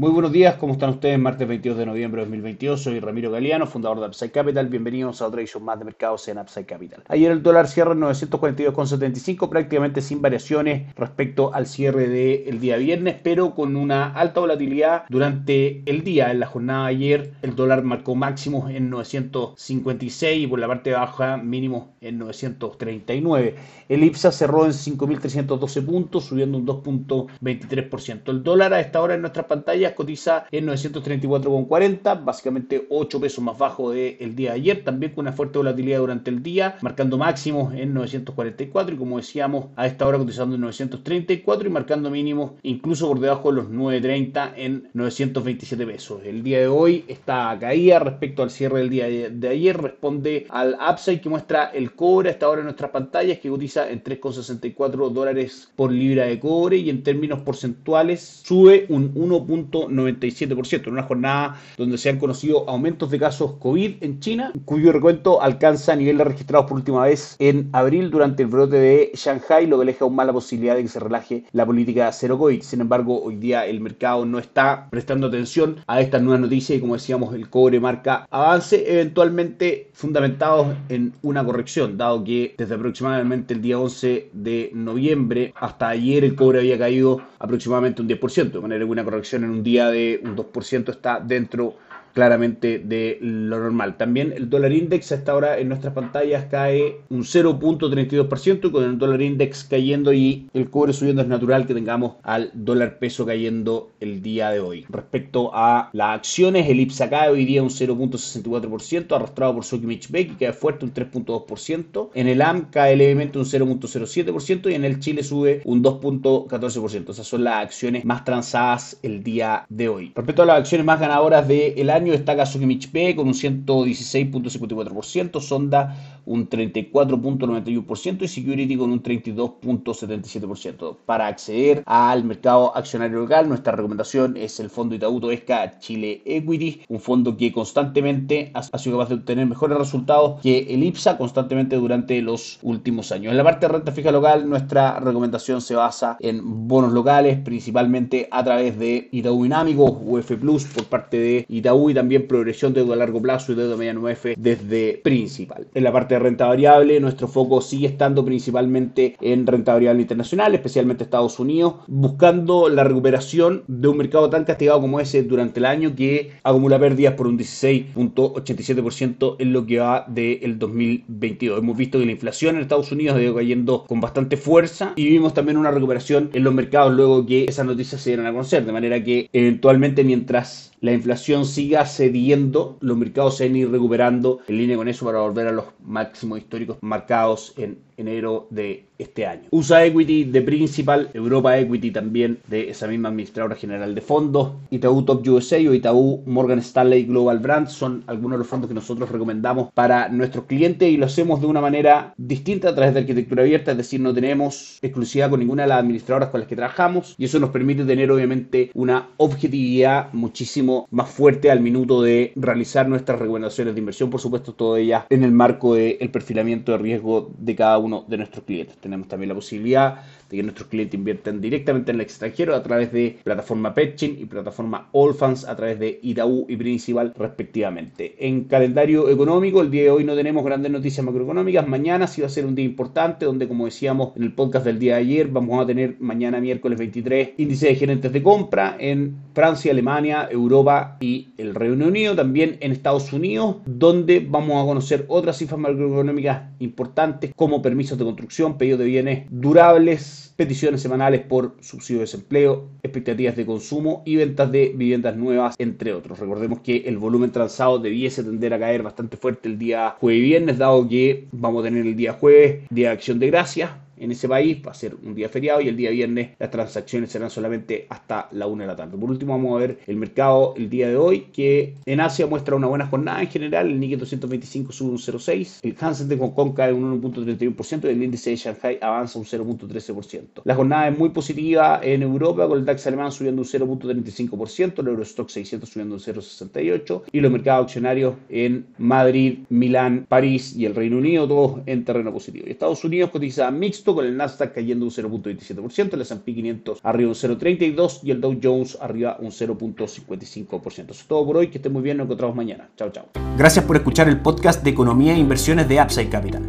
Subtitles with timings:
[0.00, 1.18] Muy buenos días, ¿cómo están ustedes?
[1.18, 4.66] Martes 22 de noviembre de 2022, soy Ramiro Galeano, fundador de Upside Capital.
[4.68, 7.02] Bienvenidos a otra edición más de mercados en Upside Capital.
[7.08, 13.16] Ayer el dólar cierra en 942,75, prácticamente sin variaciones respecto al cierre del día viernes,
[13.22, 16.30] pero con una alta volatilidad durante el día.
[16.30, 20.92] En la jornada de ayer el dólar marcó máximos en 956 y por la parte
[20.92, 23.54] baja mínimos en 939.
[23.90, 28.30] El IPSA cerró en 5.312 puntos, subiendo un 2.23%.
[28.30, 29.46] El dólar a esta hora en nuestra
[29.94, 35.32] cotiza en 934,40, básicamente 8 pesos más bajo del día de ayer, también con una
[35.32, 40.18] fuerte volatilidad durante el día, marcando máximos en 944 y como decíamos, a esta hora
[40.18, 46.20] cotizando en 934 y marcando mínimos incluso por debajo de los 930 en 927 pesos.
[46.24, 50.76] El día de hoy está caída respecto al cierre del día de ayer, responde al
[50.90, 55.10] upside que muestra el cobre a esta hora en nuestras pantallas que cotiza en 3,64
[55.10, 59.46] dólares por libra de cobre y en términos porcentuales sube un 1.
[59.88, 64.92] 97%, en una jornada donde se han conocido aumentos de casos COVID en China, cuyo
[64.92, 69.78] recuento alcanza niveles registrados por última vez en abril durante el brote de Shanghai, lo
[69.78, 72.62] que aleja aún más la posibilidad de que se relaje la política cero COVID.
[72.62, 76.80] Sin embargo, hoy día el mercado no está prestando atención a estas nuevas noticias y
[76.80, 83.54] como decíamos, el cobre marca avance eventualmente fundamentados en una corrección, dado que desde aproximadamente
[83.54, 88.60] el día 11 de noviembre hasta ayer el cobre había caído aproximadamente un 10%, de
[88.60, 91.76] manera que una corrección en un día de un 2% está dentro
[92.12, 93.96] claramente de lo normal.
[93.96, 98.98] También el dólar index a esta hora en nuestras pantallas cae un 0.32% con el
[98.98, 103.90] dólar index cayendo y el cobre subiendo es natural que tengamos al dólar peso cayendo
[104.00, 104.86] el día de hoy.
[104.88, 110.32] Respecto a las acciones, el IPSA cae hoy día un 0.64% arrastrado por Sokimich Beck
[110.32, 112.10] y cae fuerte un 3.2%.
[112.14, 117.10] En el AM cae levemente un 0.07% y en el Chile sube un 2.14%.
[117.10, 120.12] Esas son las acciones más transadas el día de hoy.
[120.14, 125.40] Respecto a las acciones más ganadoras del año, año destaca Sukimich P con un 116.54%,
[125.40, 130.96] Sonda un 34.91% y Security con un 32.77%.
[131.04, 136.82] Para acceder al mercado accionario local, nuestra recomendación es el fondo Itaú Toesca Chile Equity,
[136.88, 141.74] un fondo que constantemente ha sido capaz de obtener mejores resultados que el IPSA constantemente
[141.76, 143.32] durante los últimos años.
[143.32, 148.28] En la parte de renta fija local, nuestra recomendación se basa en bonos locales, principalmente
[148.30, 152.80] a través de Itaú Dinámico, UF Plus por parte de Itaú y también progresión de
[152.80, 155.66] deuda a largo plazo y deuda mediano F desde principal.
[155.74, 160.54] En la parte de renta variable, nuestro foco sigue estando principalmente en renta variable internacional,
[160.54, 165.66] especialmente Estados Unidos, buscando la recuperación de un mercado tan castigado como ese durante el
[165.66, 171.58] año que acumula pérdidas por un 16.87% en lo que va del 2022.
[171.58, 175.08] Hemos visto que la inflación en Estados Unidos ha ido cayendo con bastante fuerza y
[175.08, 178.64] vimos también una recuperación en los mercados luego que esas noticias se dieron a conocer,
[178.64, 184.40] de manera que eventualmente mientras la inflación siga cediendo, los mercados se a ir recuperando
[184.48, 189.26] en línea con eso para volver a los máximos históricos marcados en enero de este
[189.26, 189.44] año.
[189.50, 195.04] USA Equity de Principal, Europa Equity también de esa misma administradora general de fondos, Itaú
[195.04, 199.10] Top USA o Itaú Morgan Stanley Global Brand son algunos de los fondos que nosotros
[199.10, 203.42] recomendamos para nuestros clientes y lo hacemos de una manera distinta a través de arquitectura
[203.42, 207.14] abierta, es decir, no tenemos exclusividad con ninguna de las administradoras con las que trabajamos
[207.16, 212.88] y eso nos permite tener obviamente una objetividad muchísimo más fuerte al minuto de realizar
[212.88, 217.30] nuestras recomendaciones de inversión, por supuesto, todo ellas en el marco del perfilamiento de riesgo
[217.38, 218.76] de cada uno de nuestros clientes.
[218.78, 222.92] Tenemos también la posibilidad de que nuestros clientes inviertan directamente en el extranjero a través
[222.92, 228.14] de plataforma Petchin y plataforma Allfans a través de Itaú y Principal respectivamente.
[228.18, 231.66] En calendario económico, el día de hoy no tenemos grandes noticias macroeconómicas.
[231.66, 234.78] Mañana sí va a ser un día importante donde, como decíamos en el podcast del
[234.78, 239.16] día de ayer, vamos a tener mañana miércoles 23 índice de gerentes de compra en
[239.34, 242.14] Francia, Alemania, Europa y el Reino Unido.
[242.14, 248.04] También en Estados Unidos, donde vamos a conocer otras cifras macroeconómicas importantes como permisos de
[248.04, 254.16] construcción, pedidos de bienes durables, peticiones semanales por subsidio de desempleo, expectativas de consumo y
[254.16, 256.18] ventas de viviendas nuevas, entre otros.
[256.18, 260.24] Recordemos que el volumen transado debiese tender a caer bastante fuerte el día jueves y
[260.24, 264.10] viernes, dado que vamos a tener el día jueves, día de acción de gracias, en
[264.10, 267.30] ese país, va a ser un día feriado y el día viernes las transacciones serán
[267.30, 268.96] solamente hasta la 1 de la tarde.
[268.96, 272.56] Por último, vamos a ver el mercado el día de hoy, que en Asia muestra
[272.56, 276.30] una buena jornada en general, el Nikkei 225 sube un 0,6, el Hansen de Hong
[276.32, 280.42] Kong cae un 1.31% y el índice de Shanghai avanza un 0.13%.
[280.44, 284.88] La jornada es muy positiva en Europa, con el DAX alemán subiendo un 0.35%, el
[284.88, 290.74] Eurostock 600 subiendo un 0.68% y los mercados accionarios en Madrid, Milán, París y el
[290.74, 292.46] Reino Unido, todos en terreno positivo.
[292.46, 297.08] Y Estados Unidos cotiza mixto con el Nasdaq cayendo un 0.27%, el S&P 500 arriba
[297.08, 300.66] un 0.32% y el Dow Jones arriba un 0.55%.
[300.66, 302.68] Eso es todo por hoy, que estén muy bien, nos encontramos mañana.
[302.76, 303.06] Chao, chao.
[303.36, 306.42] Gracias por escuchar el podcast de Economía e Inversiones de Upside Capital.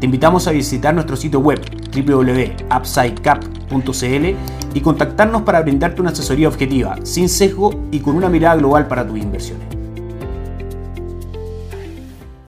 [0.00, 1.58] Te invitamos a visitar nuestro sitio web
[1.94, 4.36] www.upsidecap.cl
[4.74, 9.06] y contactarnos para brindarte una asesoría objetiva, sin sesgo y con una mirada global para
[9.06, 9.75] tus inversiones.